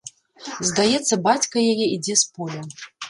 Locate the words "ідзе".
1.97-2.15